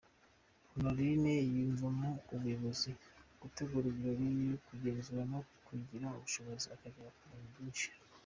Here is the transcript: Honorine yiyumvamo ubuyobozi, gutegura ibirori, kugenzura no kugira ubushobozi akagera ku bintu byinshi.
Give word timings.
Honorine 0.71 1.31
yiyumvamo 1.49 2.09
ubuyobozi, 2.33 2.91
gutegura 3.41 3.85
ibirori, 3.89 4.29
kugenzura 4.67 5.21
no 5.31 5.39
kugira 5.67 6.05
ubushobozi 6.17 6.65
akagera 6.75 7.09
ku 7.17 7.23
bintu 7.29 7.47
byinshi. 7.53 7.87